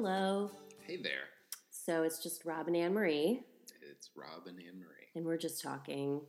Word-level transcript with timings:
Hello. 0.00 0.48
Hey 0.86 0.96
there. 1.02 1.24
So 1.70 2.04
it's 2.04 2.22
just 2.22 2.44
Rob 2.44 2.68
and 2.68 2.76
Anne 2.76 2.94
Marie, 2.94 3.40
It's 3.82 4.10
Rob 4.14 4.46
and 4.46 4.56
Anne 4.56 4.78
Marie. 4.78 5.08
and 5.16 5.24
we're 5.26 5.36
just 5.36 5.60
talking. 5.60 6.20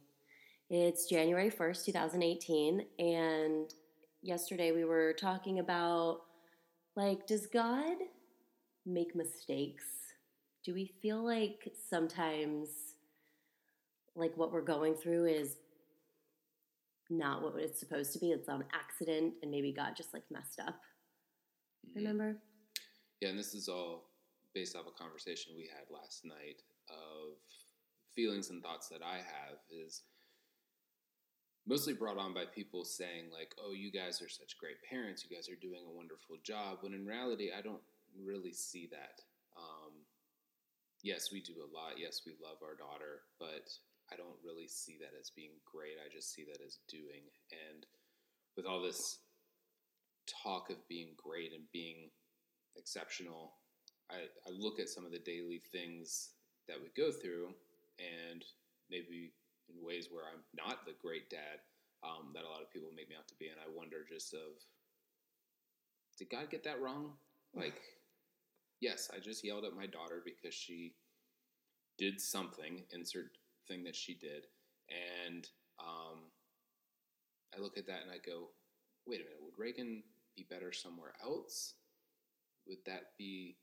It's 0.72 1.08
January 1.08 1.52
1st, 1.52 1.86
2018, 1.86 2.84
and 2.98 3.72
yesterday 4.24 4.72
we 4.72 4.86
were 4.86 5.14
talking 5.14 5.60
about 5.60 6.22
like, 6.96 7.28
does 7.28 7.46
God 7.46 7.96
make 8.88 9.16
mistakes? 9.16 9.86
Do 10.66 10.74
we 10.74 10.92
feel 11.00 11.24
like 11.24 11.72
sometimes 11.92 12.70
like 14.16 14.36
what 14.36 14.52
we're 14.52 14.62
going 14.62 14.96
through 14.96 15.26
is 15.28 15.58
not 17.12 17.44
what 17.44 17.54
it's 17.62 17.80
supposed 17.80 18.14
to 18.14 18.20
be? 18.20 18.32
It's 18.32 18.50
on 18.50 18.64
accident, 18.74 19.36
and 19.44 19.52
maybe 19.52 19.72
God 19.72 19.94
just 19.96 20.12
like 20.12 20.24
messed 20.32 20.60
up. 20.60 20.74
Mhm. 21.88 21.96
Remember? 21.98 22.36
Yeah, 23.22 23.30
and 23.30 23.40
this 23.40 23.54
is 23.54 23.68
all 23.68 24.10
based 24.54 24.76
off 24.76 24.86
a 24.88 25.02
conversation 25.02 25.54
we 25.56 25.68
had 25.68 25.94
last 25.94 26.26
night 26.26 26.62
of 26.90 27.38
feelings 28.16 28.50
and 28.50 28.64
thoughts 28.64 28.88
that 28.90 29.02
I 29.04 29.18
have 29.18 29.60
is 29.70 30.04
mostly 31.68 31.94
brought 31.94 32.18
on 32.18 32.34
by 32.34 32.46
people 32.46 32.84
saying 32.84 33.30
like, 33.32 33.54
"Oh, 33.62 33.74
you 33.74 33.92
guys 33.92 34.22
are 34.22 34.30
such 34.30 34.58
great 34.58 34.82
parents. 34.90 35.24
You 35.24 35.36
guys 35.36 35.50
are 35.50 35.56
doing 35.56 35.86
a 35.86 35.92
wonderful 35.92 36.38
job." 36.44 36.80
When 36.82 36.94
in 36.94 37.06
reality, 37.06 37.52
I 37.52 37.62
don't 37.62 37.84
really 38.18 38.54
see 38.54 38.88
that. 38.88 39.22
Um, 39.58 40.06
yes, 41.04 41.32
we 41.32 41.42
do 41.42 41.62
a 41.62 41.70
lot. 41.76 42.00
Yes, 42.00 42.22
we 42.26 42.34
love 42.42 42.58
our 42.64 42.76
daughter, 42.76 43.24
but 43.38 43.70
I 44.12 44.16
don't 44.16 44.40
really 44.44 44.68
see 44.68 44.98
that 45.00 45.14
as 45.20 45.30
being 45.30 45.60
great. 45.66 45.98
I 46.04 46.10
just 46.12 46.34
see 46.34 46.46
that 46.46 46.62
as 46.66 46.80
doing. 46.88 47.30
And 47.52 47.86
with 48.56 48.66
all 48.66 48.82
this 48.82 49.20
talk 50.26 50.70
of 50.70 50.88
being 50.88 51.16
great 51.18 51.54
and 51.54 51.64
being 51.72 52.10
exceptional, 52.80 53.54
I, 54.10 54.26
I 54.48 54.52
look 54.58 54.80
at 54.80 54.90
some 54.90 55.06
of 55.06 55.12
the 55.12 55.20
daily 55.20 55.62
things 55.72 56.30
that 56.68 56.78
we 56.82 56.90
go 56.96 57.12
through, 57.12 57.54
and 58.00 58.44
maybe 58.90 59.34
in 59.70 59.86
ways 59.86 60.08
where 60.10 60.24
I'm 60.26 60.42
not 60.56 60.86
the 60.86 60.96
great 61.02 61.30
dad 61.30 61.62
um, 62.04 62.32
that 62.34 62.44
a 62.44 62.50
lot 62.50 62.62
of 62.62 62.72
people 62.72 62.90
make 62.96 63.10
me 63.10 63.16
out 63.18 63.28
to 63.28 63.36
be, 63.36 63.48
and 63.48 63.60
I 63.60 63.70
wonder 63.76 63.98
just 64.08 64.34
of, 64.34 64.58
did 66.18 66.30
God 66.30 66.50
get 66.50 66.64
that 66.64 66.82
wrong? 66.82 67.14
Like, 67.56 67.82
yes, 68.80 69.10
I 69.12 69.20
just 69.20 69.44
yelled 69.44 69.66
at 69.66 69.76
my 69.76 69.88
daughter 69.88 70.22
because 70.24 70.54
she 70.54 70.94
did 71.98 72.22
something, 72.22 72.84
insert 72.92 73.32
thing 73.68 73.84
that 73.86 73.96
she 73.96 74.14
did, 74.14 74.46
and 74.88 75.48
um, 75.80 76.30
I 77.58 77.60
look 77.60 77.78
at 77.78 77.88
that 77.88 78.04
and 78.04 78.12
I 78.12 78.18
go, 78.24 78.50
wait 79.08 79.22
a 79.22 79.24
minute, 79.24 79.40
would 79.42 79.58
Reagan 79.58 80.04
be 80.36 80.46
better 80.48 80.72
somewhere 80.72 81.14
else? 81.24 81.74
Would 82.70 82.86
that 82.86 83.18
be, 83.18 83.58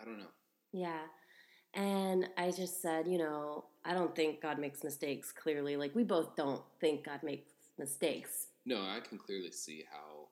I 0.00 0.04
don't 0.04 0.18
know. 0.18 0.30
Yeah. 0.72 1.00
And 1.74 2.28
I 2.36 2.50
just 2.50 2.82
said, 2.82 3.08
you 3.08 3.18
know, 3.18 3.64
I 3.84 3.94
don't 3.94 4.14
think 4.14 4.42
God 4.42 4.58
makes 4.58 4.84
mistakes 4.84 5.32
clearly. 5.32 5.76
Like, 5.76 5.94
we 5.94 6.04
both 6.04 6.36
don't 6.36 6.62
think 6.80 7.04
God 7.04 7.22
makes 7.22 7.50
mistakes. 7.78 8.48
No, 8.66 8.76
I 8.76 9.00
can 9.00 9.18
clearly 9.18 9.50
see 9.50 9.84
how, 9.90 10.28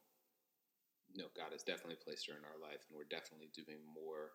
no, 1.16 1.24
God 1.34 1.52
has 1.52 1.62
definitely 1.62 1.96
placed 2.02 2.26
her 2.28 2.34
in 2.34 2.44
our 2.44 2.60
life, 2.60 2.84
and 2.88 2.96
we're 2.96 3.04
definitely 3.04 3.48
doing 3.54 3.78
more 3.94 4.32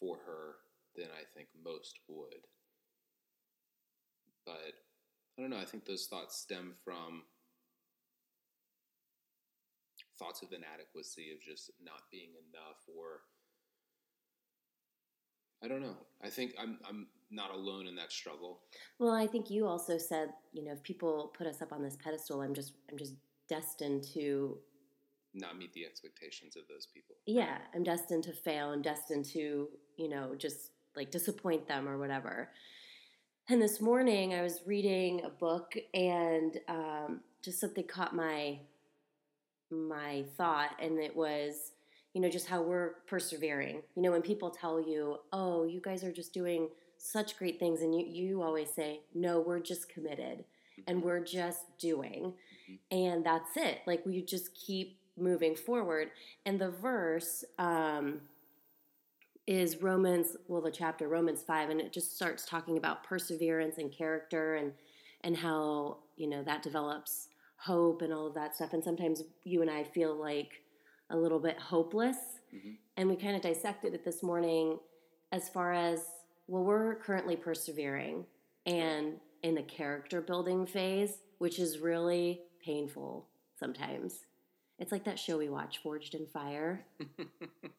for 0.00 0.18
her 0.26 0.56
than 0.96 1.06
I 1.06 1.22
think 1.36 1.48
most 1.64 2.00
would. 2.08 2.46
But 4.44 4.74
I 5.38 5.42
don't 5.42 5.50
know. 5.50 5.58
I 5.58 5.64
think 5.64 5.84
those 5.84 6.06
thoughts 6.06 6.36
stem 6.36 6.74
from 6.84 7.22
thoughts 10.18 10.42
of 10.42 10.52
inadequacy, 10.52 11.32
of 11.32 11.40
just 11.40 11.70
not 11.82 12.02
being 12.10 12.30
enough, 12.48 12.78
or 12.96 13.20
I 15.62 15.68
don't 15.68 15.82
know. 15.82 15.96
I 16.22 16.28
think 16.30 16.54
I'm 16.58 16.78
I'm 16.88 17.06
not 17.30 17.50
alone 17.52 17.86
in 17.86 17.96
that 17.96 18.12
struggle. 18.12 18.60
Well, 18.98 19.12
I 19.14 19.26
think 19.26 19.50
you 19.50 19.66
also 19.66 19.98
said, 19.98 20.28
you 20.52 20.62
know, 20.64 20.72
if 20.72 20.82
people 20.82 21.32
put 21.36 21.46
us 21.46 21.62
up 21.62 21.72
on 21.72 21.82
this 21.82 21.96
pedestal, 21.96 22.42
I'm 22.42 22.54
just, 22.54 22.74
I'm 22.90 22.96
just 22.96 23.14
destined 23.48 24.04
to, 24.14 24.56
Not 25.32 25.56
meet 25.58 25.72
the 25.72 25.84
expectations 25.84 26.54
of 26.54 26.62
those 26.68 26.86
people. 26.86 27.16
yeah, 27.26 27.58
I'm 27.74 27.82
destined 27.82 28.22
to 28.24 28.32
fail. 28.32 28.70
I'm 28.70 28.82
destined 28.82 29.24
to, 29.32 29.68
you 29.96 30.08
know, 30.08 30.34
just 30.36 30.70
like 30.94 31.10
disappoint 31.10 31.66
them 31.66 31.88
or 31.88 31.98
whatever. 31.98 32.50
And 33.48 33.60
this 33.60 33.80
morning 33.80 34.32
I 34.34 34.42
was 34.42 34.60
reading 34.64 35.22
a 35.24 35.30
book 35.30 35.74
and 35.92 36.56
um, 36.68 37.20
just 37.42 37.58
something 37.60 37.84
caught 37.86 38.14
my 38.14 38.60
my 39.70 40.24
thought, 40.36 40.70
and 40.80 40.98
it 40.98 41.14
was, 41.16 41.72
you 42.14 42.20
know, 42.20 42.28
just 42.28 42.46
how 42.48 42.62
we're 42.62 42.94
persevering. 43.06 43.82
You 43.96 44.02
know, 44.02 44.12
when 44.12 44.22
people 44.22 44.50
tell 44.50 44.80
you, 44.80 45.18
"Oh, 45.32 45.64
you 45.64 45.80
guys 45.80 46.04
are 46.04 46.12
just 46.12 46.32
doing 46.32 46.70
such 46.98 47.36
great 47.38 47.58
things," 47.58 47.82
and 47.82 47.94
you 47.94 48.06
you 48.06 48.42
always 48.42 48.70
say, 48.70 49.02
"No, 49.14 49.40
we're 49.40 49.60
just 49.60 49.88
committed, 49.88 50.44
and 50.86 51.00
Mhm. 51.00 51.04
we're 51.04 51.20
just 51.24 51.76
doing," 51.78 52.34
Mhm. 52.70 52.78
and 52.90 53.24
that's 53.26 53.56
it. 53.56 53.80
Like 53.86 54.04
we 54.06 54.22
just 54.22 54.54
keep 54.54 54.98
moving 55.16 55.54
forward. 55.56 56.10
And 56.46 56.60
the 56.60 56.70
verse. 56.70 57.44
Um, 57.58 58.28
is 59.46 59.82
Romans, 59.82 60.36
well, 60.48 60.62
the 60.62 60.70
chapter 60.70 61.08
Romans 61.08 61.42
five, 61.42 61.68
and 61.68 61.80
it 61.80 61.92
just 61.92 62.14
starts 62.16 62.46
talking 62.46 62.78
about 62.78 63.04
perseverance 63.04 63.76
and 63.78 63.92
character, 63.92 64.54
and 64.54 64.72
and 65.22 65.36
how 65.36 65.98
you 66.16 66.26
know 66.26 66.42
that 66.42 66.62
develops 66.62 67.28
hope 67.64 68.02
and 68.02 68.12
all 68.12 68.26
of 68.26 68.34
that 68.34 68.54
stuff. 68.54 68.72
And 68.72 68.82
sometimes 68.84 69.22
you 69.44 69.62
and 69.62 69.70
I 69.70 69.84
feel 69.84 70.14
like 70.14 70.62
a 71.10 71.16
little 71.16 71.38
bit 71.38 71.58
hopeless, 71.58 72.16
Mhm. 72.54 72.78
and 72.96 73.08
we 73.08 73.16
kind 73.16 73.36
of 73.36 73.42
dissected 73.42 73.94
it 73.94 74.04
this 74.04 74.22
morning 74.22 74.78
as 75.32 75.48
far 75.48 75.72
as 75.72 76.06
well, 76.46 76.62
we're 76.64 76.96
currently 76.96 77.36
persevering 77.36 78.26
and 78.66 79.18
in 79.42 79.54
the 79.54 79.62
character 79.62 80.20
building 80.20 80.66
phase, 80.66 81.18
which 81.38 81.58
is 81.58 81.78
really 81.78 82.42
painful 82.60 83.28
sometimes. 83.56 84.26
It's 84.78 84.92
like 84.92 85.04
that 85.04 85.18
show 85.18 85.38
we 85.38 85.48
watch, 85.48 85.78
Forged 85.78 86.14
in 86.14 86.26
Fire. 86.26 86.86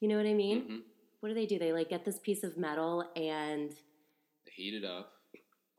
You 0.00 0.08
know 0.08 0.16
what 0.18 0.26
I 0.26 0.34
mean? 0.34 0.68
Mhm. 0.68 0.82
what 1.20 1.28
do 1.30 1.34
they 1.34 1.46
do? 1.46 1.58
They 1.58 1.72
like 1.72 1.88
get 1.88 2.04
this 2.04 2.18
piece 2.18 2.44
of 2.44 2.58
metal 2.58 3.10
and 3.16 3.70
They 4.44 4.50
heat 4.50 4.74
it 4.74 4.84
up. 4.84 5.14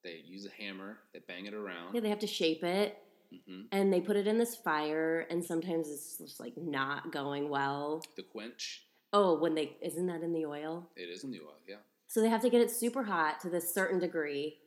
They 0.01 0.15
use 0.25 0.45
a 0.47 0.49
hammer. 0.49 0.97
They 1.13 1.19
bang 1.19 1.45
it 1.45 1.53
around. 1.53 1.93
yeah, 1.93 2.01
they 2.01 2.09
have 2.09 2.19
to 2.19 2.27
shape 2.27 2.63
it 2.63 2.97
hmm 3.47 3.61
and 3.71 3.91
they 3.91 3.99
put 4.01 4.15
it 4.15 4.27
in 4.27 4.37
this 4.37 4.55
fire 4.55 5.25
and 5.29 5.43
sometimes 5.43 5.89
it's 5.89 6.17
just 6.17 6.39
like 6.39 6.53
not 6.57 7.11
going 7.11 7.49
well. 7.49 8.03
The 8.15 8.23
quench. 8.23 8.83
Oh, 9.13 9.37
when 9.39 9.55
they 9.55 9.77
isn't 9.81 10.07
that 10.07 10.21
in 10.21 10.33
the 10.33 10.45
oil? 10.45 10.89
It 10.95 11.09
is 11.09 11.23
in 11.23 11.31
the 11.31 11.39
oil, 11.41 11.55
yeah. 11.67 11.77
So 12.07 12.21
they 12.21 12.29
have 12.29 12.41
to 12.41 12.49
get 12.49 12.61
it 12.61 12.71
super 12.71 13.03
hot 13.03 13.39
to 13.41 13.49
this 13.49 13.73
certain 13.73 13.99
degree. 13.99 14.57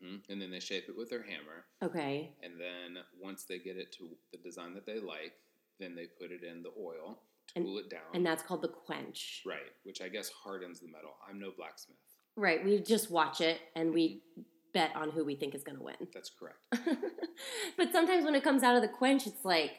hmm 0.00 0.16
And 0.28 0.40
then 0.40 0.50
they 0.50 0.60
shape 0.60 0.84
it 0.88 0.96
with 0.96 1.10
their 1.10 1.22
hammer. 1.22 1.64
Okay. 1.82 2.32
And 2.42 2.54
then 2.60 3.02
once 3.20 3.44
they 3.44 3.58
get 3.58 3.76
it 3.76 3.92
to 3.98 4.08
the 4.32 4.38
design 4.38 4.74
that 4.74 4.86
they 4.86 5.00
like, 5.00 5.32
then 5.80 5.94
they 5.94 6.06
put 6.20 6.30
it 6.30 6.42
in 6.44 6.62
the 6.62 6.70
oil 6.80 7.18
to 7.48 7.52
And- 7.56 7.64
cool 7.64 7.78
it 7.78 7.90
down. 7.90 8.00
And 8.14 8.24
that's 8.24 8.42
called 8.42 8.62
the 8.62 8.68
quench. 8.68 9.42
right, 9.46 9.72
which 9.84 10.00
I 10.00 10.08
guess 10.08 10.28
hardens 10.30 10.80
the 10.80 10.86
metal. 10.88 11.14
I'm 11.28 11.38
no 11.40 11.50
blacksmith. 11.56 11.96
Right. 12.36 12.64
We 12.64 12.78
just 12.80 13.10
watch 13.10 13.40
it 13.42 13.60
and 13.76 13.92
we 13.92 14.22
bet 14.72 14.90
on 14.96 15.10
who 15.10 15.24
we 15.24 15.34
think 15.34 15.54
is 15.54 15.62
going 15.64 15.76
to 15.78 15.84
win. 15.84 15.96
That's 16.14 16.30
correct. 16.30 16.58
but 17.76 17.92
sometimes 17.92 18.24
when 18.24 18.34
it 18.34 18.42
comes 18.44 18.62
out 18.62 18.76
of 18.76 18.82
the 18.82 18.88
quench, 18.88 19.26
it's 19.26 19.44
like 19.44 19.72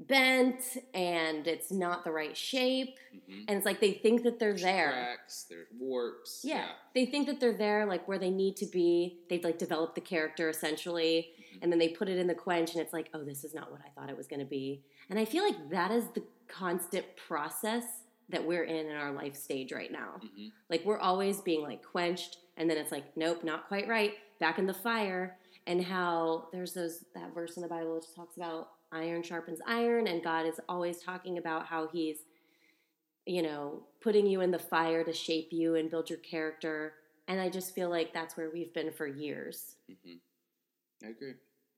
bent 0.00 0.62
and 0.94 1.46
it's 1.48 1.72
not 1.72 2.04
the 2.04 2.10
right 2.12 2.36
shape. 2.36 2.96
hmm 3.26 3.40
And 3.48 3.56
it's 3.56 3.66
like 3.66 3.80
they 3.80 3.92
think 3.92 4.22
that 4.22 4.38
they're 4.38 4.50
There's 4.52 4.62
there. 4.62 4.90
cracks. 4.92 5.46
There's 5.50 5.66
warps. 5.78 6.42
Yeah. 6.44 6.66
They 6.94 7.06
think 7.06 7.26
that 7.26 7.40
they're 7.40 7.56
there, 7.56 7.84
like 7.86 8.06
where 8.06 8.18
they 8.18 8.30
need 8.30 8.56
to 8.58 8.66
be. 8.66 9.18
They've 9.28 9.42
like 9.42 9.58
developed 9.58 9.94
the 9.96 10.00
character 10.00 10.48
essentially, 10.48 11.30
Mhm. 11.52 11.58
and 11.62 11.72
then 11.72 11.78
they 11.80 11.88
put 11.88 12.08
it 12.08 12.18
in 12.18 12.26
the 12.28 12.34
quench, 12.34 12.72
and 12.74 12.80
it's 12.80 12.92
like, 12.92 13.08
oh, 13.14 13.24
this 13.24 13.42
is 13.42 13.54
not 13.54 13.72
what 13.72 13.80
I 13.84 13.88
thought 13.98 14.08
it 14.10 14.16
was 14.16 14.28
going 14.28 14.40
to 14.40 14.46
be. 14.46 14.84
And 15.10 15.18
I 15.18 15.24
feel 15.24 15.42
like 15.44 15.70
that 15.70 15.90
is 15.90 16.04
the 16.14 16.22
constant 16.46 17.04
process 17.16 17.84
that 18.30 18.44
we're 18.44 18.64
in 18.64 18.86
in 18.86 18.96
our 18.96 19.12
life 19.12 19.34
stage 19.34 19.72
right 19.72 19.90
now. 19.90 20.20
Mhm. 20.22 20.52
Like 20.68 20.84
we're 20.84 20.98
always 20.98 21.40
being 21.40 21.62
like 21.62 21.82
quenched, 21.82 22.38
and 22.56 22.68
then 22.68 22.76
it's 22.76 22.92
like, 22.92 23.16
nope, 23.16 23.42
not 23.44 23.68
quite 23.68 23.88
right. 23.88 24.14
Back 24.38 24.58
in 24.58 24.66
the 24.66 24.74
fire, 24.74 25.38
and 25.66 25.82
how 25.82 26.48
there's 26.52 26.74
those 26.74 27.04
that 27.14 27.34
verse 27.34 27.56
in 27.56 27.62
the 27.62 27.68
Bible 27.68 27.94
which 27.94 28.14
talks 28.14 28.36
about 28.36 28.70
iron 28.92 29.22
sharpens 29.22 29.60
iron, 29.66 30.06
and 30.06 30.22
God 30.22 30.46
is 30.46 30.60
always 30.68 31.00
talking 31.02 31.38
about 31.38 31.66
how 31.66 31.88
He's 31.88 32.24
you 33.26 33.42
know, 33.42 33.82
putting 34.00 34.26
you 34.26 34.40
in 34.40 34.50
the 34.50 34.58
fire 34.58 35.04
to 35.04 35.12
shape 35.12 35.48
you 35.52 35.74
and 35.74 35.90
build 35.90 36.08
your 36.08 36.18
character. 36.20 36.94
And 37.28 37.38
I 37.38 37.50
just 37.50 37.74
feel 37.74 37.90
like 37.90 38.14
that's 38.14 38.38
where 38.38 38.48
we've 38.50 38.72
been 38.72 38.90
for 38.90 39.06
years. 39.06 39.76
hmm 39.86 40.14
I 41.04 41.08
agree. 41.10 41.34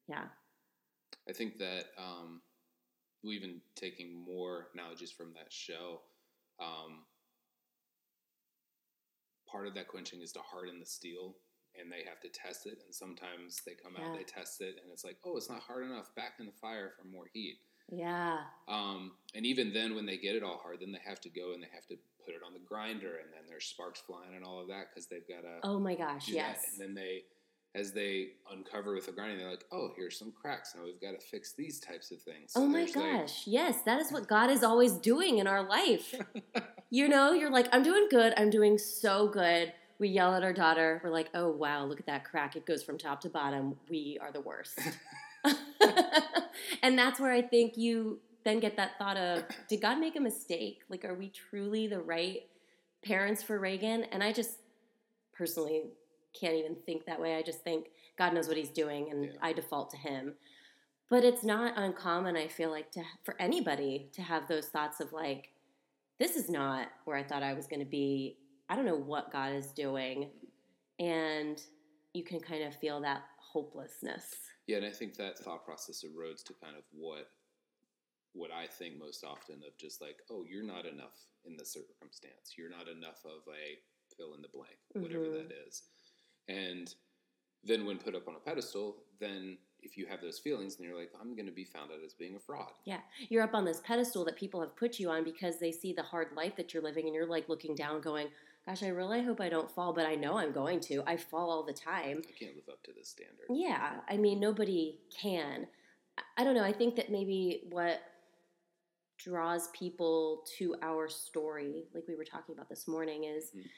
Yeah. 0.08 0.26
I 1.28 1.32
think 1.32 1.58
that 1.58 1.86
um, 1.98 2.40
even 3.24 3.60
taking 3.74 4.14
more 4.14 4.68
analogies 4.74 5.10
from 5.10 5.34
that 5.34 5.52
show, 5.52 6.00
um, 6.60 7.04
part 9.50 9.66
of 9.66 9.74
that 9.74 9.88
quenching 9.88 10.20
is 10.20 10.32
to 10.32 10.40
harden 10.40 10.78
the 10.78 10.86
steel, 10.86 11.36
and 11.78 11.90
they 11.90 12.04
have 12.08 12.20
to 12.20 12.28
test 12.28 12.66
it. 12.66 12.78
And 12.84 12.94
sometimes 12.94 13.62
they 13.66 13.72
come 13.80 13.96
out, 13.96 14.16
they 14.16 14.24
test 14.24 14.60
it, 14.60 14.76
and 14.82 14.92
it's 14.92 15.04
like, 15.04 15.16
oh, 15.24 15.36
it's 15.36 15.50
not 15.50 15.60
hard 15.60 15.84
enough. 15.84 16.14
Back 16.14 16.34
in 16.38 16.46
the 16.46 16.52
fire 16.60 16.92
for 16.96 17.06
more 17.06 17.26
heat. 17.32 17.58
Yeah. 17.90 18.38
Um, 18.68 19.12
and 19.34 19.44
even 19.44 19.72
then, 19.72 19.94
when 19.96 20.06
they 20.06 20.16
get 20.16 20.36
it 20.36 20.42
all 20.42 20.60
hard, 20.62 20.78
then 20.80 20.92
they 20.92 21.00
have 21.04 21.20
to 21.22 21.30
go 21.30 21.52
and 21.54 21.62
they 21.62 21.68
have 21.74 21.86
to 21.88 21.96
put 22.24 22.34
it 22.34 22.42
on 22.46 22.52
the 22.52 22.60
grinder, 22.60 23.16
and 23.16 23.32
then 23.32 23.42
there's 23.48 23.64
sparks 23.64 24.00
flying 24.06 24.36
and 24.36 24.44
all 24.44 24.60
of 24.60 24.68
that 24.68 24.90
because 24.90 25.06
they've 25.08 25.26
got 25.26 25.42
to. 25.42 25.58
Oh 25.64 25.80
my 25.80 25.94
gosh, 25.94 26.28
yes. 26.28 26.60
That. 26.60 26.70
And 26.72 26.80
then 26.80 26.94
they, 26.94 27.22
as 27.74 27.92
they 27.92 28.30
uncover 28.50 28.94
with 28.94 29.06
the 29.06 29.12
grinding, 29.12 29.38
they're 29.38 29.50
like, 29.50 29.64
"Oh, 29.70 29.90
here's 29.96 30.18
some 30.18 30.32
cracks. 30.32 30.74
Now 30.76 30.84
we've 30.84 31.00
got 31.00 31.18
to 31.18 31.24
fix 31.24 31.52
these 31.52 31.78
types 31.78 32.10
of 32.10 32.20
things." 32.20 32.52
So 32.52 32.62
oh 32.62 32.66
my 32.66 32.80
there's, 32.80 32.96
like- 32.96 33.20
gosh, 33.20 33.46
yes, 33.46 33.82
that 33.82 34.00
is 34.00 34.12
what 34.12 34.28
God 34.28 34.50
is 34.50 34.64
always 34.64 34.92
doing 34.94 35.38
in 35.38 35.46
our 35.46 35.62
life. 35.62 36.14
you 36.90 37.08
know, 37.08 37.32
you're 37.32 37.50
like, 37.50 37.68
I'm 37.72 37.82
doing 37.82 38.08
good, 38.10 38.34
I'm 38.36 38.50
doing 38.50 38.78
so 38.78 39.28
good. 39.28 39.72
We 39.98 40.08
yell 40.08 40.34
at 40.34 40.42
our 40.42 40.52
daughter, 40.52 41.00
we're 41.04 41.10
like, 41.10 41.30
oh 41.34 41.50
wow, 41.50 41.84
look 41.84 42.00
at 42.00 42.06
that 42.06 42.24
crack. 42.24 42.56
It 42.56 42.66
goes 42.66 42.82
from 42.82 42.98
top 42.98 43.20
to 43.20 43.28
bottom. 43.28 43.76
We 43.88 44.18
are 44.20 44.32
the 44.32 44.40
worst. 44.40 44.78
and 46.82 46.98
that's 46.98 47.20
where 47.20 47.32
I 47.32 47.42
think 47.42 47.76
you 47.76 48.18
then 48.44 48.60
get 48.60 48.76
that 48.76 48.98
thought 48.98 49.16
of, 49.16 49.44
did 49.68 49.80
God 49.80 49.98
make 49.98 50.16
a 50.16 50.20
mistake? 50.20 50.80
Like, 50.88 51.04
are 51.04 51.14
we 51.14 51.28
truly 51.28 51.86
the 51.86 52.00
right 52.00 52.42
parents 53.02 53.42
for 53.42 53.58
Reagan? 53.58 54.04
And 54.04 54.22
I 54.22 54.32
just 54.32 54.58
personally 55.32 55.82
can't 56.32 56.54
even 56.54 56.76
think 56.86 57.04
that 57.06 57.20
way. 57.20 57.36
I 57.36 57.42
just 57.42 57.60
think 57.62 57.90
God 58.18 58.34
knows 58.34 58.48
what 58.48 58.56
he's 58.56 58.70
doing 58.70 59.10
and 59.10 59.24
Yeah. 59.26 59.30
I 59.42 59.52
default 59.52 59.90
to 59.90 59.96
him. 59.96 60.36
But 61.08 61.24
it's 61.24 61.42
not 61.42 61.76
uncommon, 61.76 62.36
I 62.36 62.46
feel 62.46 62.70
like, 62.70 62.90
to 62.92 63.02
for 63.24 63.34
anybody 63.40 64.10
to 64.12 64.22
have 64.22 64.46
those 64.46 64.68
thoughts 64.68 65.00
of 65.00 65.12
like, 65.12 65.52
this 66.18 66.36
is 66.36 66.48
not 66.48 66.88
where 67.04 67.16
I 67.16 67.24
thought 67.24 67.42
I 67.42 67.54
was 67.54 67.66
going 67.66 67.80
to 67.80 67.86
be. 67.90 68.38
I 68.68 68.76
don't 68.76 68.84
know 68.84 68.94
what 68.96 69.32
God 69.32 69.52
is 69.52 69.72
doing. 69.72 70.30
And 71.00 71.60
you 72.12 72.22
can 72.22 72.40
kind 72.40 72.62
of 72.62 72.74
feel 72.76 73.00
that 73.00 73.22
hopelessness. 73.38 74.36
Yeah, 74.66 74.76
and 74.76 74.86
I 74.86 74.90
think 74.90 75.16
that 75.16 75.38
thought 75.38 75.64
process 75.64 76.04
erodes 76.04 76.44
to 76.44 76.54
kind 76.62 76.76
of 76.76 76.84
what 76.92 77.30
what 78.32 78.52
I 78.52 78.68
think 78.68 78.96
most 78.96 79.24
often 79.24 79.56
of 79.66 79.76
just 79.76 80.00
like, 80.00 80.18
oh, 80.30 80.44
you're 80.48 80.62
not 80.62 80.86
enough 80.86 81.18
in 81.44 81.56
the 81.56 81.64
circumstance. 81.64 82.54
You're 82.56 82.70
not 82.70 82.86
enough 82.86 83.24
of 83.24 83.42
a 83.48 83.76
fill 84.16 84.34
in 84.34 84.42
the 84.42 84.48
blank, 84.54 84.78
whatever 84.92 85.24
Mhm. 85.24 85.48
that 85.48 85.52
is. 85.66 85.82
And 86.50 86.92
then 87.64 87.86
when 87.86 87.98
put 87.98 88.14
up 88.14 88.26
on 88.28 88.34
a 88.34 88.38
pedestal, 88.38 88.96
then 89.20 89.58
if 89.82 89.96
you 89.96 90.06
have 90.06 90.20
those 90.20 90.38
feelings, 90.38 90.76
then 90.76 90.86
you're 90.86 90.98
like, 90.98 91.10
I'm 91.20 91.34
going 91.34 91.46
to 91.46 91.52
be 91.52 91.64
found 91.64 91.90
out 91.90 91.98
as 92.04 92.12
being 92.14 92.36
a 92.36 92.38
fraud. 92.38 92.72
Yeah. 92.84 93.00
You're 93.28 93.42
up 93.42 93.54
on 93.54 93.64
this 93.64 93.80
pedestal 93.84 94.24
that 94.26 94.36
people 94.36 94.60
have 94.60 94.76
put 94.76 94.98
you 94.98 95.10
on 95.10 95.24
because 95.24 95.58
they 95.58 95.72
see 95.72 95.92
the 95.92 96.02
hard 96.02 96.28
life 96.36 96.56
that 96.56 96.74
you're 96.74 96.82
living 96.82 97.06
and 97.06 97.14
you're 97.14 97.26
like 97.26 97.48
looking 97.48 97.74
down 97.74 98.00
going, 98.00 98.28
gosh, 98.66 98.82
I 98.82 98.88
really 98.88 99.22
hope 99.22 99.40
I 99.40 99.48
don't 99.48 99.70
fall, 99.70 99.92
but 99.92 100.06
I 100.06 100.14
know 100.16 100.38
I'm 100.38 100.52
going 100.52 100.80
to. 100.80 101.02
I 101.06 101.16
fall 101.16 101.50
all 101.50 101.62
the 101.64 101.72
time. 101.72 102.22
I 102.28 102.32
can't 102.38 102.56
live 102.56 102.68
up 102.70 102.82
to 102.84 102.92
this 102.92 103.08
standard. 103.08 103.46
Yeah, 103.48 104.00
I 104.08 104.16
mean, 104.16 104.38
nobody 104.40 104.98
can. 105.16 105.66
I- 106.36 106.44
don't 106.44 106.54
know. 106.54 106.64
I 106.64 106.72
think 106.72 106.96
that 106.96 107.10
maybe 107.10 107.62
what 107.70 108.00
draws 109.18 109.68
people 109.68 110.44
to 110.58 110.74
our 110.82 111.08
story, 111.08 111.84
like 111.94 112.04
we 112.08 112.16
were 112.16 112.24
talking 112.24 112.54
about 112.54 112.68
this 112.68 112.88
morning, 112.88 113.24
is 113.24 113.50
Mhm. 113.54 113.68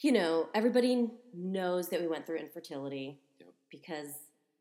You 0.00 0.12
know, 0.12 0.48
everybody 0.54 1.10
knows 1.34 1.88
that 1.90 2.00
we 2.00 2.06
went 2.08 2.26
through 2.26 2.36
infertility 2.38 3.20
Yep. 3.38 3.48
because 3.70 4.08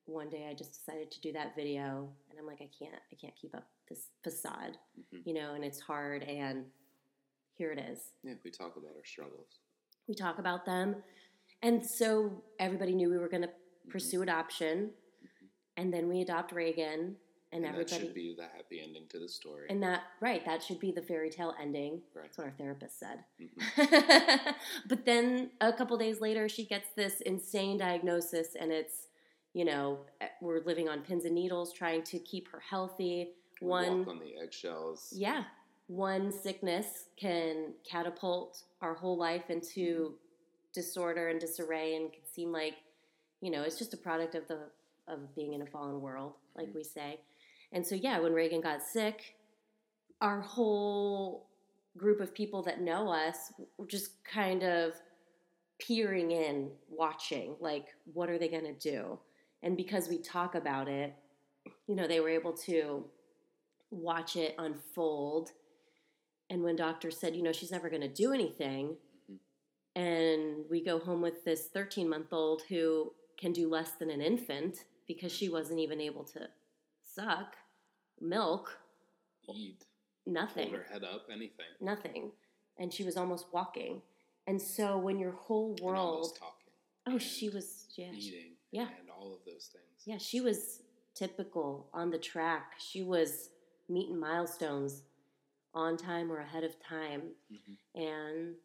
one 0.06 0.30
day 0.30 0.48
I 0.50 0.54
just 0.54 0.74
decided 0.74 1.12
to 1.12 1.22
do 1.22 1.32
that 1.34 1.56
video 1.56 2.10
and 2.30 2.40
I'm 2.40 2.46
like, 2.46 2.62
I 2.62 2.70
can't, 2.78 2.96
I 3.12 3.16
can't 3.16 3.36
keep 3.36 3.56
up 3.56 3.68
this 3.88 4.10
facade, 4.24 4.78
Mhm. 5.14 5.26
you 5.26 5.34
know, 5.34 5.54
and 5.54 5.64
it's 5.64 5.80
hard. 5.80 6.24
And 6.24 6.72
here 7.54 7.72
it 7.72 7.80
is 7.80 8.14
Yeah, 8.24 8.36
we 8.44 8.52
talk 8.52 8.76
about 8.76 8.96
our 8.96 9.06
struggles. 9.06 9.60
we 10.08 10.16
talk 10.16 10.40
about 10.40 10.66
them. 10.66 11.04
And 11.62 11.86
so 11.86 12.44
everybody 12.60 12.94
knew 12.96 13.10
we 13.10 13.18
were 13.18 13.30
going 13.30 13.44
to 13.44 13.50
Mhm. 13.50 13.90
pursue 13.90 14.22
adoption. 14.22 14.94
Mhm. 15.24 15.48
And 15.78 15.94
then 15.94 16.08
we 16.10 16.22
adopt 16.22 16.52
Reagan, 16.52 17.20
and, 17.52 17.66
And 17.66 17.76
that 17.78 17.90
should 17.90 18.14
be 18.14 18.36
the 18.36 18.44
happy 18.44 18.80
ending 18.82 19.08
to 19.10 19.20
the 19.20 19.28
story. 19.28 19.68
and 19.70 19.82
that, 19.84 20.04
right, 20.22 20.46
that 20.46 20.62
should 20.64 20.80
be 20.80 20.92
the 20.92 21.02
fairy 21.02 21.30
tale 21.30 21.54
ending. 21.60 22.02
right. 22.14 22.24
That's 22.26 22.38
what 22.38 22.46
our 22.48 22.54
therapist 22.58 23.00
said. 23.00 23.24
Mhm. 23.42 24.56
but 24.88 25.06
then 25.06 25.52
a 25.62 25.74
couple 25.74 25.98
days 25.98 26.22
later, 26.22 26.48
she 26.50 26.66
gets 26.66 26.90
this 26.96 27.22
insane 27.22 27.78
diagnosis, 27.78 28.56
and 28.60 28.72
it's, 28.72 29.08
you 29.54 29.66
know, 29.66 30.00
eh, 30.22 30.28
we're 30.42 30.62
living 30.64 30.88
on 30.88 31.02
pins 31.02 31.26
and 31.26 31.34
needles 31.34 31.74
trying 31.74 32.04
to 32.04 32.20
keep 32.20 32.48
her 32.50 32.60
healthy. 32.60 33.34
We 33.62 33.68
One, 33.68 34.08
on 34.08 34.20
the 34.20 34.36
eggshells. 34.42 35.12
yeah, 35.16 35.46
one 35.88 36.32
sickness 36.32 37.06
can 37.18 37.74
catapult 37.84 38.64
our 38.82 38.94
whole 38.94 39.18
life 39.18 39.50
into 39.50 40.14
disorder 40.72 41.30
and 41.30 41.40
disarray, 41.40 41.96
and 41.96 42.14
can 42.14 42.22
seem 42.26 42.52
like, 42.52 42.76
you 43.42 43.50
know, 43.50 43.64
it's 43.64 43.78
just 43.80 43.94
a 43.96 43.98
product 43.98 44.36
of 44.36 44.48
the 44.48 44.70
of 45.08 45.34
being 45.34 45.54
in 45.54 45.64
a 45.64 45.66
fallen 45.66 46.00
world, 46.02 46.34
like 46.56 46.68
Mhm. 46.70 46.76
we 46.76 46.84
say. 46.84 47.20
And 47.72 47.86
so, 47.86 47.96
yeah, 47.96 48.20
when 48.20 48.34
Reagan 48.34 48.62
got 48.62 48.82
sick, 48.82 49.36
our 50.22 50.42
whole 50.42 51.48
group 51.98 52.20
of 52.20 52.34
people 52.34 52.62
that 52.64 52.82
know 52.82 53.10
us 53.10 53.52
were 53.78 53.86
just 53.86 54.24
kind 54.24 54.64
of 54.64 54.94
peering 55.80 56.32
in, 56.32 56.70
watching, 56.90 57.56
like, 57.60 57.88
what 58.14 58.30
are 58.30 58.38
they 58.38 58.50
going 58.50 58.64
to 58.66 58.74
do? 58.74 59.18
And 59.64 59.78
because 59.78 60.08
we 60.10 60.18
talk 60.18 60.56
about 60.56 60.88
it, 60.88 61.14
you 61.88 61.96
know, 61.96 62.08
they 62.08 62.20
were 62.20 62.30
able 62.30 62.54
to 62.54 63.06
watch 63.92 64.36
it 64.36 64.56
unfold. 64.58 65.52
And 66.50 66.64
when 66.64 66.76
doctors 66.76 67.18
said, 67.18 67.36
you 67.36 67.44
know, 67.44 67.52
she's 67.52 67.72
never 67.72 67.90
going 67.90 68.02
to 68.02 68.08
do 68.08 68.34
anything, 68.34 68.98
Mhm. 69.30 69.40
and 69.96 70.70
we 70.70 70.82
go 70.82 71.00
home 71.00 71.22
with 71.22 71.44
this 71.44 71.68
13 71.68 72.10
month 72.10 72.34
old 72.34 72.64
who 72.64 73.14
can 73.38 73.54
do 73.54 73.70
less 73.70 73.94
than 73.94 74.10
an 74.10 74.22
infant 74.22 74.86
because 75.08 75.32
she 75.32 75.50
wasn't 75.50 75.80
even 75.80 76.02
able 76.02 76.24
to 76.24 76.50
suck 77.20 77.56
milk, 78.22 78.78
Eat. 79.54 79.86
nothing, 80.26 80.70
Hold 80.70 80.82
her 80.82 80.94
head 80.94 81.04
up. 81.04 81.26
Anything. 81.32 81.66
nothing. 81.82 82.32
And 82.78 82.94
she 82.94 83.04
was 83.04 83.18
almost 83.18 83.48
walking. 83.54 84.02
And 84.48 84.62
so 84.62 84.98
when 84.98 85.20
your 85.20 85.32
whole 85.32 85.76
world, 85.82 86.38
talking. 86.40 86.74
oh, 87.08 87.18
she 87.18 87.50
was, 87.50 87.86
yeah, 87.96 88.12
eating. 88.14 88.52
yeah. 88.72 88.88
And 89.00 89.10
all 89.10 89.34
of 89.34 89.40
those 89.46 89.70
things. 89.72 90.04
yeah, 90.06 90.18
she 90.18 90.42
was 90.42 90.82
typical 91.16 91.88
on 91.94 92.10
the 92.10 92.18
track. 92.18 92.74
She 92.80 93.02
was 93.04 93.50
meeting 93.90 94.20
milestones 94.20 95.04
on 95.74 95.98
time 95.98 96.32
or 96.32 96.40
ahead 96.40 96.64
of 96.64 96.80
time. 96.82 97.22
Mhm. 97.52 97.78
And 97.96 98.56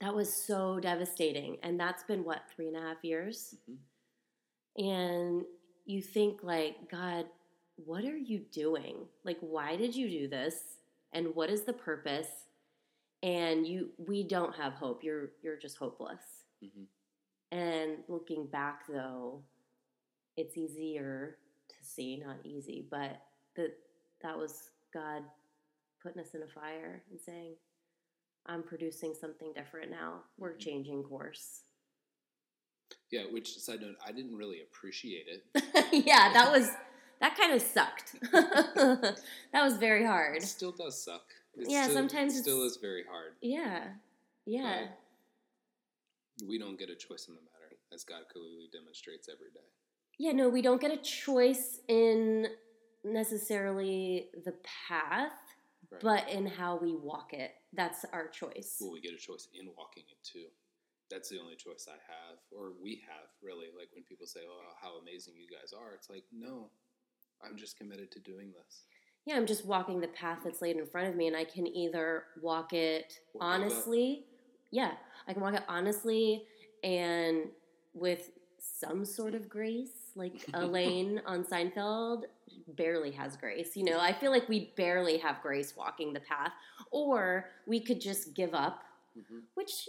that 0.00 0.14
was 0.14 0.32
so 0.32 0.80
devastating. 0.80 1.58
And 1.62 1.78
that's 1.78 2.02
been 2.02 2.24
what, 2.24 2.42
three 2.54 2.68
and 2.68 2.76
a 2.76 2.80
half 2.80 3.02
years? 3.04 3.54
Mhm. 3.70 3.78
And 4.76 5.44
you 5.86 6.02
think, 6.02 6.42
like, 6.42 6.90
God, 6.90 7.26
what 7.84 8.04
are 8.04 8.16
you 8.16 8.40
doing? 8.52 9.06
Like, 9.24 9.38
why 9.40 9.76
did 9.76 9.94
you 9.94 10.08
do 10.08 10.28
this? 10.28 10.54
And 11.12 11.34
what 11.34 11.50
is 11.50 11.62
the 11.62 11.72
purpose? 11.72 12.28
And 13.22 13.66
you 13.66 13.90
we 13.98 14.22
don't 14.22 14.54
have 14.54 14.72
hope. 14.74 15.04
You're 15.04 15.30
you're 15.42 15.58
just 15.58 15.76
hopeless. 15.76 16.22
Mhm. 16.64 16.86
And 17.52 17.98
looking 18.08 18.46
back 18.46 18.86
though, 18.88 19.42
it's 20.36 20.56
easier 20.56 21.36
to 21.68 21.74
see, 21.84 22.16
not 22.16 22.36
easy, 22.44 22.86
but 22.90 23.20
that 23.56 23.72
that 24.22 24.36
was 24.38 24.70
God 24.92 25.22
putting 26.02 26.20
us 26.22 26.34
in 26.34 26.42
a 26.42 26.46
fire 26.48 27.02
and 27.10 27.20
saying, 27.20 27.54
I'm 28.46 28.62
producing 28.62 29.14
something 29.14 29.52
different 29.54 29.90
now. 29.90 30.24
We're 30.38 30.54
Mhm. 30.54 30.60
changing 30.60 31.02
course. 31.04 31.64
Yeah. 33.10 33.24
Which 33.26 33.58
side 33.58 33.82
note, 33.82 33.96
I 34.04 34.12
didn't 34.12 34.36
really 34.36 34.62
appreciate 34.62 35.26
it. 35.28 35.44
yeah, 36.06 36.32
that 36.32 36.50
was 36.50 36.70
that 37.20 37.36
kind 37.36 37.52
of 37.52 37.60
sucked. 37.62 38.14
that 38.32 39.16
was 39.54 39.76
very 39.76 40.04
hard. 40.04 40.38
It 40.38 40.42
still 40.44 40.72
does 40.72 41.02
suck. 41.02 41.22
It 41.56 41.66
Yeah, 41.68 41.84
still, 41.84 41.96
sometimes 41.96 42.36
it 42.36 42.42
still 42.42 42.58
it's- 42.58 42.72
is 42.72 42.78
very 42.80 43.04
hard. 43.08 43.32
Yeah. 43.42 43.88
Yeah. 44.46 44.86
We 46.46 46.58
don't 46.58 46.78
get 46.78 46.88
a 46.88 46.94
choice 46.96 47.26
in 47.28 47.34
the 47.34 47.40
matter, 47.42 47.76
as 47.92 48.04
God 48.04 48.22
clearly 48.32 48.68
demonstrates 48.72 49.28
every 49.28 49.50
day. 49.52 49.66
Yeah, 50.18 50.32
no, 50.32 50.48
we 50.48 50.62
don't 50.62 50.80
get 50.80 50.90
a 50.90 50.96
choice 50.96 51.80
in 51.88 52.46
necessarily 53.04 54.28
the 54.44 54.54
path, 54.88 55.32
Right. 55.90 56.00
but 56.02 56.28
in 56.30 56.46
how 56.46 56.76
we 56.76 56.94
walk 56.94 57.32
it. 57.34 57.52
That's 57.72 58.04
our 58.12 58.28
choice. 58.28 58.78
well, 58.80 58.92
we 58.92 59.00
get 59.00 59.12
a 59.12 59.18
choice 59.18 59.48
in 59.54 59.66
walking 59.76 60.04
it 60.08 60.18
too. 60.22 60.46
That's 61.10 61.28
the 61.28 61.40
only 61.40 61.56
choice 61.56 61.88
I 61.88 61.98
have, 62.06 62.38
or 62.52 62.72
we 62.80 63.02
have, 63.08 63.28
really. 63.42 63.66
Like 63.76 63.88
when 63.94 64.04
people 64.04 64.26
say, 64.26 64.40
"Oh, 64.48 64.60
how 64.80 64.98
amazing 64.98 65.34
you 65.36 65.48
guys 65.50 65.72
are," 65.72 65.92
it's 65.94 66.08
like, 66.08 66.24
no, 66.32 66.70
I'm 67.44 67.56
just 67.56 67.78
committed 67.78 68.10
to 68.12 68.18
doing 68.20 68.52
this. 68.52 68.82
Yeah, 69.26 69.36
I'm 69.36 69.46
just 69.46 69.66
walking 69.66 70.00
the 70.00 70.08
path 70.08 70.38
that's 70.44 70.62
laid 70.62 70.76
in 70.76 70.86
front 70.86 71.08
of 71.08 71.16
me, 71.16 71.26
and 71.26 71.36
I 71.36 71.44
can 71.44 71.66
either 71.66 72.24
walk 72.40 72.72
it 72.72 73.18
honestly. 73.40 74.24
Yeah, 74.70 74.92
I 75.28 75.32
can 75.32 75.42
walk 75.42 75.54
it 75.54 75.62
honestly 75.68 76.44
and 76.82 77.48
with 77.92 78.30
some 78.58 79.04
sort 79.04 79.34
of 79.34 79.48
grace. 79.48 80.12
Like 80.14 80.32
Elaine 80.54 81.20
on 81.26 81.44
Seinfeld 81.44 82.24
barely 82.76 83.10
has 83.12 83.36
grace. 83.36 83.76
You 83.76 83.84
know, 83.84 83.98
I 84.00 84.12
feel 84.12 84.30
like 84.30 84.48
we 84.48 84.72
barely 84.76 85.18
have 85.18 85.42
grace 85.42 85.74
walking 85.76 86.12
the 86.12 86.20
path. 86.20 86.52
Or 86.90 87.46
we 87.66 87.80
could 87.80 88.00
just 88.00 88.34
give 88.34 88.54
up, 88.54 88.82
hmm 89.14 89.40
which 89.54 89.88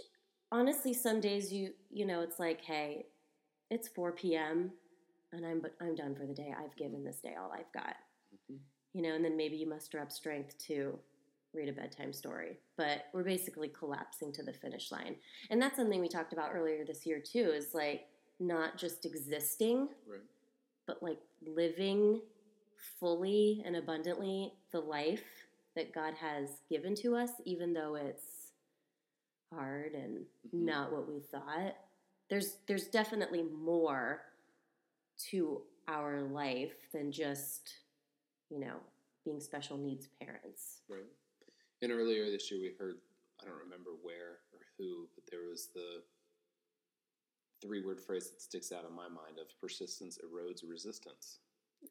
honestly, 0.50 0.92
some 0.92 1.20
days 1.20 1.52
you 1.52 1.72
you 1.90 2.04
know, 2.06 2.20
it's 2.20 2.38
like, 2.38 2.60
hey, 2.60 3.06
it's 3.70 3.88
4 3.88 4.12
p.m. 4.12 4.72
and 5.32 5.44
I'm 5.46 5.60
but 5.60 5.74
I'm 5.80 5.94
done 5.94 6.14
for 6.14 6.26
the 6.26 6.34
day. 6.34 6.52
I've 6.56 6.76
given 6.76 7.04
this 7.04 7.16
day 7.20 7.34
all 7.40 7.50
I've 7.52 7.72
got. 7.72 7.96
hmm 8.48 8.56
you 8.94 9.00
know, 9.00 9.14
and 9.14 9.24
then 9.24 9.38
maybe 9.38 9.56
you 9.56 9.66
muster 9.66 9.98
up 10.00 10.12
strength 10.12 10.54
to 10.66 10.98
read 11.54 11.66
a 11.70 11.72
bedtime 11.72 12.12
story. 12.12 12.58
But 12.76 13.04
we're 13.14 13.22
basically 13.24 13.68
collapsing 13.68 14.32
to 14.34 14.42
the 14.42 14.52
finish 14.52 14.92
line. 14.92 15.16
And 15.48 15.62
that's 15.62 15.76
something 15.76 15.98
we 15.98 16.08
talked 16.10 16.34
about 16.34 16.50
earlier 16.54 16.84
this 16.84 17.06
year 17.06 17.18
too, 17.18 17.52
is 17.54 17.72
like 17.72 18.02
not 18.38 18.76
just 18.76 19.06
existing, 19.06 19.88
Right. 20.06 20.20
but 20.86 21.02
like 21.02 21.20
living 21.40 22.20
fully 23.00 23.62
and 23.64 23.76
abundantly 23.76 24.52
the 24.72 24.80
life 24.80 25.24
that 25.74 25.94
God 25.94 26.12
has 26.12 26.50
given 26.68 26.94
to 26.96 27.16
us, 27.16 27.30
even 27.46 27.72
though 27.72 27.94
it's 27.94 28.52
hard 29.50 29.94
and 29.94 30.26
Mhm. 30.48 30.64
not 30.66 30.92
what 30.92 31.08
we 31.08 31.20
thought. 31.20 31.76
There's 32.28 32.56
there's 32.66 32.88
definitely 32.88 33.42
more 33.42 34.22
to 35.30 35.62
our 35.88 36.22
life 36.22 36.74
than 36.92 37.12
just, 37.12 37.74
you 38.50 38.60
know, 38.60 38.76
being 39.24 39.40
special 39.40 39.76
needs 39.76 40.08
parents. 40.20 40.80
Right. 40.88 41.00
And 41.82 41.92
earlier 41.92 42.30
this 42.30 42.50
year, 42.50 42.60
we 42.60 42.72
heard, 42.78 42.96
I 43.40 43.44
don't 43.44 43.58
remember 43.58 43.90
where 44.02 44.38
or 44.52 44.60
who, 44.78 45.08
but 45.14 45.24
there 45.30 45.48
was 45.48 45.68
the 45.74 46.02
three 47.60 47.84
word 47.84 48.00
phrase 48.00 48.30
that 48.30 48.40
sticks 48.40 48.72
out 48.72 48.84
in 48.88 48.94
my 48.94 49.08
mind 49.08 49.38
of 49.40 49.48
persistence 49.60 50.18
erodes 50.18 50.62
resistance. 50.68 51.38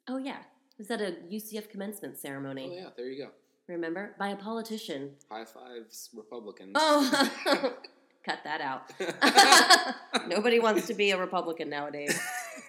Oh 0.08 0.18
yeah. 0.18 0.40
Was 0.78 0.88
that 0.88 1.02
a 1.02 1.16
UCF 1.32 1.70
commencement 1.70 2.18
ceremony? 2.18 2.70
Oh, 2.72 2.76
yeah, 2.76 2.90
there 2.96 3.10
you 3.10 3.24
go. 3.24 3.32
Remember? 3.68 4.16
By 4.18 4.30
a 4.30 4.36
politician. 4.36 5.12
High 5.30 5.46
fives, 5.46 6.10
Republicans. 6.14 6.72
Oh 6.76 7.74
cut 8.24 8.40
that 8.44 8.62
out. 8.62 8.92
Nobody 10.28 10.60
wants 10.60 10.88
to 10.88 10.94
be 10.94 11.12
a 11.12 11.18
Republican 11.18 11.70
nowadays. 11.70 12.20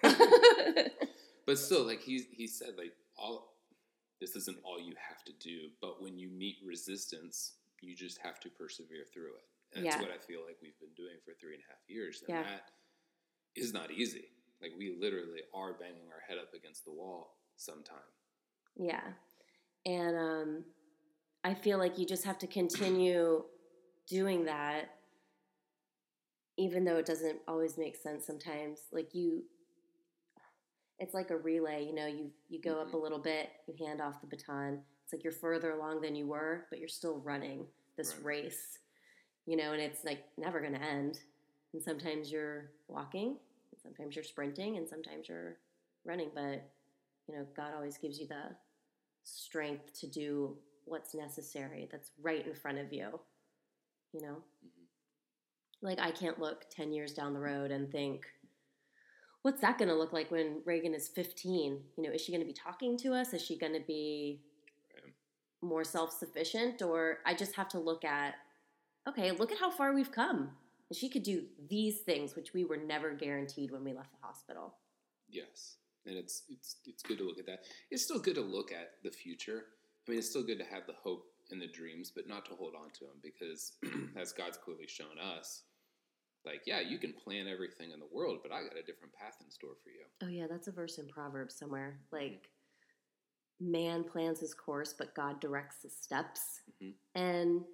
but 1.45 1.57
still, 1.57 1.83
like 1.85 2.01
he 2.01 2.23
he 2.31 2.47
said, 2.47 2.69
like 2.77 2.93
all 3.17 3.53
this 4.21 4.35
isn't 4.35 4.57
all 4.63 4.79
you 4.79 4.93
have 5.09 5.23
to 5.25 5.33
do, 5.39 5.69
but 5.81 6.01
when 6.01 6.17
you 6.17 6.29
meet 6.29 6.57
resistance, 6.65 7.53
you 7.81 7.95
just 7.95 8.19
have 8.23 8.39
to 8.41 8.49
persevere 8.49 9.05
through 9.13 9.33
it. 9.35 9.43
And 9.75 9.85
that's 9.85 9.95
Yeah. 9.97 10.01
what 10.01 10.11
I 10.11 10.17
feel 10.17 10.41
like 10.45 10.57
we've 10.61 10.79
been 10.79 10.93
doing 10.95 11.17
for 11.25 11.33
three 11.33 11.55
and 11.55 11.63
a 11.63 11.67
half 11.71 11.81
years, 11.89 12.21
and 12.21 12.29
Yeah. 12.29 12.43
that 12.43 12.71
is 13.55 13.73
not 13.73 13.91
easy. 13.91 14.29
Like 14.61 14.71
we 14.77 14.95
literally 14.99 15.41
are 15.53 15.73
banging 15.73 16.09
our 16.11 16.21
head 16.27 16.37
up 16.37 16.53
against 16.53 16.85
the 16.85 16.91
wall 16.91 17.37
sometime. 17.57 17.97
Yeah. 18.75 19.13
And 19.85 20.17
um, 20.17 20.65
I 21.43 21.53
feel 21.53 21.77
like 21.77 21.97
you 21.97 22.05
just 22.05 22.23
have 22.23 22.37
to 22.39 22.47
continue 22.47 23.43
doing 24.07 24.45
that, 24.45 24.99
even 26.57 26.85
though 26.85 26.97
it 26.97 27.05
doesn't 27.05 27.39
always 27.47 27.77
make 27.77 27.95
sense 27.97 28.25
sometimes. 28.25 28.79
Like 28.93 29.13
you, 29.13 29.43
it's 31.03 31.13
like 31.13 31.31
a 31.31 31.37
relay, 31.37 31.85
you 31.85 31.93
know, 31.93 32.07
you, 32.07 32.31
you 32.49 32.61
go 32.61 32.79
up 32.79 32.93
a 32.93 32.97
little 32.97 33.19
bit, 33.19 33.49
you 33.67 33.85
hand 33.85 33.99
off 33.99 34.21
the 34.21 34.27
baton. 34.27 34.79
It's 35.03 35.11
like 35.11 35.21
you're 35.23 35.33
further 35.33 35.71
along 35.71 35.99
than 36.01 36.15
you 36.15 36.25
were, 36.27 36.65
but 36.69 36.79
you're 36.79 36.87
still 36.87 37.17
running 37.19 37.65
this 37.97 38.15
Right. 38.15 38.25
race, 38.45 38.79
you 39.45 39.57
know, 39.57 39.73
and 39.73 39.81
it's 39.81 40.05
like 40.05 40.23
never 40.37 40.61
going 40.61 40.73
to 40.73 40.81
end. 40.81 41.19
And 41.73 41.83
sometimes 41.83 42.31
you're 42.31 42.71
walking, 42.87 43.37
and 43.71 43.81
sometimes 43.81 44.15
you're 44.15 44.23
sprinting, 44.23 44.77
and 44.77 44.87
sometimes 44.87 45.27
you're 45.27 45.57
running, 46.05 46.31
but 46.33 46.63
you 47.27 47.35
know, 47.35 47.45
God 47.55 47.73
always 47.75 47.97
gives 47.97 48.17
you 48.17 48.27
the 48.27 48.55
strength 49.23 49.99
to 49.99 50.07
do 50.07 50.57
what's 50.85 51.13
necessary 51.13 51.87
that's 51.91 52.11
right 52.21 52.45
in 52.47 52.55
front 52.55 52.77
of 52.77 52.93
you. 52.93 53.19
You 54.13 54.21
know? 54.21 54.43
Mhm. 54.65 54.85
Like, 55.81 55.99
I 55.99 56.11
can't 56.11 56.39
look 56.39 56.69
10 56.69 56.93
years 56.93 57.13
down 57.13 57.33
the 57.33 57.39
road 57.41 57.71
and 57.71 57.91
think, 57.91 58.25
what's 59.43 59.61
that 59.61 59.77
going 59.77 59.89
to 59.89 59.95
look 59.95 60.11
like 60.11 60.31
when 60.31 60.61
Reagan 60.65 60.95
is 60.95 61.07
15? 61.07 61.79
You 61.97 62.03
know, 62.03 62.09
is 62.09 62.21
she 62.21 62.31
going 62.31 62.41
to 62.41 62.47
be 62.47 62.53
talking 62.53 62.97
to 62.99 63.13
us? 63.13 63.33
Is 63.33 63.41
she 63.41 63.57
going 63.57 63.73
to 63.73 63.83
be 63.85 64.41
more 65.61 65.83
self 65.83 66.11
sufficient? 66.11 66.81
Or 66.81 67.19
I 67.25 67.35
just 67.35 67.55
have 67.55 67.69
to 67.69 67.79
look 67.79 68.03
at, 68.03 68.35
okay, 69.07 69.31
look 69.31 69.51
at 69.51 69.59
how 69.59 69.69
far 69.69 69.93
we've 69.93 70.11
come. 70.11 70.49
And 70.89 70.97
she 70.97 71.09
could 71.09 71.23
do 71.23 71.43
these 71.69 71.99
things, 71.99 72.35
which 72.35 72.53
we 72.53 72.65
were 72.65 72.77
never 72.77 73.13
guaranteed 73.13 73.71
when 73.71 73.83
we 73.83 73.93
left 73.93 74.11
the 74.11 74.25
hospital. 74.25 74.75
Yes, 75.29 75.77
and 76.05 76.15
it's 76.15 76.43
it's 76.49 76.75
it's 76.85 77.01
good 77.01 77.17
to 77.17 77.23
look 77.23 77.39
at 77.39 77.45
that. 77.47 77.61
It's 77.89 78.03
still 78.03 78.19
good 78.19 78.35
to 78.35 78.41
look 78.41 78.71
at 78.71 78.91
the 79.03 79.09
future. 79.09 79.65
I 80.05 80.11
mean, 80.11 80.19
it's 80.19 80.29
still 80.29 80.43
good 80.43 80.59
to 80.59 80.65
have 80.65 80.85
the 80.85 80.93
hope 81.01 81.25
and 81.49 81.61
the 81.61 81.67
dreams, 81.67 82.11
but 82.13 82.27
not 82.27 82.45
to 82.45 82.55
hold 82.55 82.73
on 82.75 82.91
to 82.91 83.05
them 83.05 83.17
because, 83.23 83.73
as 84.17 84.33
God's 84.33 84.57
clearly 84.57 84.87
shown 84.87 85.17
us, 85.37 85.63
like 86.45 86.61
yeah, 86.65 86.81
you 86.81 86.97
can 86.97 87.13
plan 87.13 87.47
everything 87.47 87.91
in 87.91 87.99
the 87.99 88.07
world, 88.11 88.39
but 88.43 88.51
I 88.51 88.61
got 88.61 88.77
a 88.77 88.83
different 88.83 89.13
path 89.13 89.37
in 89.43 89.49
store 89.49 89.75
for 89.83 89.89
you. 89.89 90.05
Oh 90.23 90.27
yeah, 90.29 90.47
that's 90.49 90.67
a 90.67 90.71
verse 90.71 90.97
in 90.97 91.07
Proverbs 91.07 91.55
somewhere. 91.55 91.99
Like 92.11 92.49
man 93.59 94.03
plans 94.03 94.39
his 94.39 94.53
course, 94.53 94.93
but 94.97 95.15
God 95.15 95.39
directs 95.39 95.83
his 95.83 95.95
steps. 95.95 96.61
Mhm. 96.81 96.93
And 97.15 97.65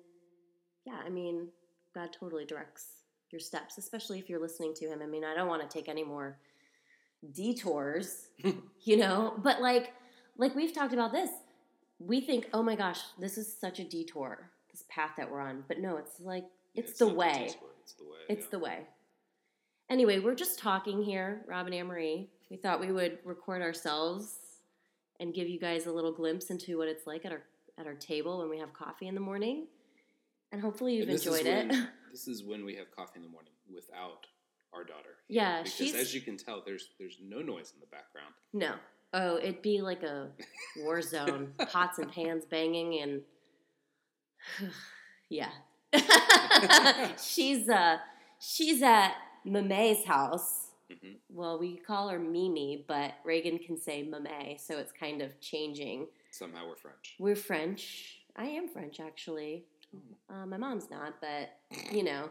yeah, 0.86 1.00
I 1.06 1.10
mean, 1.10 1.50
God 1.94 2.14
totally 2.14 2.46
directs 2.46 3.04
your 3.32 3.40
steps, 3.40 3.78
especially 3.78 4.20
if 4.20 4.30
you're 4.30 4.42
listening 4.42 4.74
to 4.76 4.88
him. 4.88 5.02
I 5.02 5.06
mean, 5.06 5.24
I 5.24 5.34
don't 5.34 5.48
want 5.48 5.62
to 5.62 5.68
take 5.68 5.90
any 5.90 6.04
more 6.04 6.40
detours, 7.32 8.28
you 8.84 8.98
know, 8.98 9.36
but 9.44 9.62
like 9.62 9.94
like 10.38 10.56
we've 10.56 10.74
talked 10.74 10.94
about 10.94 11.12
this. 11.12 11.30
We 12.00 12.22
think, 12.22 12.48
"Oh 12.54 12.64
my 12.64 12.76
gosh, 12.76 13.02
this 13.20 13.38
is 13.38 13.54
such 13.54 13.80
a 13.80 13.84
detour, 13.84 14.50
this 14.72 14.86
path 14.90 15.12
that 15.18 15.30
we're 15.30 15.42
on." 15.42 15.66
But 15.68 15.80
no, 15.80 15.98
it's 15.98 16.20
like 16.22 16.46
it's, 16.74 16.98
the 16.98 17.08
way. 17.08 17.48
detour, 17.48 17.70
It's 17.90 17.98
the 17.98 18.04
way. 18.06 18.18
It's 18.30 18.44
yeah. 18.46 18.50
the 18.52 18.60
way. 18.60 18.78
Anyway, 19.90 20.20
we're 20.20 20.36
just 20.36 20.60
talking 20.60 21.02
here, 21.02 21.44
Rob 21.48 21.66
and 21.66 21.74
Anne-Marie. 21.74 22.30
We 22.52 22.58
thought 22.58 22.80
we 22.80 22.92
would 22.92 23.18
record 23.26 23.62
ourselves 23.64 24.36
and 25.20 25.34
give 25.34 25.48
you 25.50 25.60
guys 25.60 25.88
a 25.88 25.92
little 25.92 26.12
glimpse 26.12 26.52
into 26.52 26.78
what 26.78 26.88
it's 26.88 27.08
like 27.08 27.26
at 27.26 27.32
our 27.32 27.42
at 27.80 27.88
our 27.88 27.96
table 27.96 28.40
when 28.40 28.50
we 28.50 28.60
have 28.60 28.74
coffee 28.74 29.08
in 29.08 29.16
the 29.16 29.22
morning. 29.22 29.66
And 30.52 30.62
hopefully 30.62 30.96
you've 30.96 31.08
And 31.10 31.18
enjoyed 31.18 31.46
it. 31.46 31.70
when- 31.70 31.90
This 32.12 32.28
is 32.28 32.44
when 32.44 32.66
we 32.66 32.76
have 32.76 32.90
coffee 32.96 33.18
in 33.18 33.22
the 33.24 33.30
morning 33.30 33.54
without 33.74 34.26
our 34.74 34.84
daughter. 34.84 35.16
Yeah, 35.28 35.62
because 35.64 35.76
she's- 35.76 35.96
as 35.96 36.14
you 36.14 36.22
can 36.22 36.38
tell, 36.38 36.62
there's 36.66 36.90
there's 37.00 37.18
no 37.24 37.40
noise 37.42 37.72
in 37.74 37.80
the 37.80 37.88
background. 37.88 38.34
no. 38.54 38.76
Oh, 39.12 39.38
it'd 39.38 39.64
be 39.64 39.82
like 39.82 40.04
a 40.04 40.30
war 40.78 41.02
zone. 41.14 41.54
Pots 41.72 41.98
and 41.98 42.12
pans 42.12 42.46
banging 42.46 43.02
and 43.02 43.22
yeah. 45.30 45.50
she's 47.22 47.70
uh 47.70 47.98
she's 48.40 48.82
at 48.82 49.14
Mame's 49.46 50.06
house 50.06 50.70
hmm 50.90 51.12
Well, 51.30 51.60
we 51.60 51.78
call 51.78 52.10
her 52.10 52.20
Mimi, 52.20 52.86
but 52.88 53.14
Reagan 53.24 53.60
can 53.60 53.78
say 53.78 54.04
Mame, 54.04 54.58
so 54.58 54.78
it's 54.78 54.92
kind 54.92 55.22
of 55.22 55.40
changing. 55.40 56.08
Somehow 56.32 56.68
we're 56.68 56.76
French. 56.76 57.16
We're 57.20 57.36
French. 57.36 58.22
I 58.36 58.46
am 58.46 58.68
French, 58.68 59.00
actually. 59.00 59.66
Uh, 60.30 60.46
my 60.46 60.58
mom's 60.58 60.90
not, 60.90 61.16
but 61.20 61.50
you 61.92 62.04
know, 62.04 62.30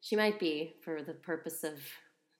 she 0.00 0.16
might 0.16 0.38
be 0.38 0.74
for 0.82 1.02
the 1.02 1.14
purpose 1.14 1.64
of 1.64 1.78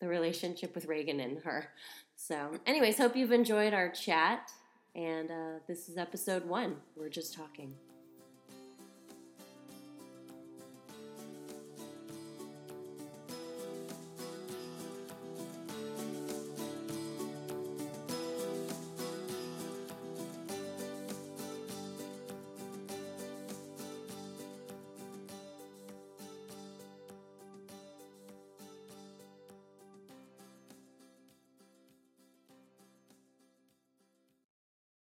the 0.01 0.09
relationship 0.09 0.75
with 0.75 0.87
Reagan 0.87 1.21
and 1.21 1.39
her. 1.43 1.69
So, 2.17 2.53
anyways, 2.67 2.99
hope 2.99 3.17
you've 3.17 3.33
enjoyed 3.33 3.73
our 3.73 3.89
chat. 3.89 4.51
And 4.95 5.31
uh, 5.31 5.59
this 5.67 5.89
is 5.89 5.97
episode 5.97 6.45
one. 6.47 6.77
We're 6.97 7.09
just 7.09 7.35
talking. 7.35 7.75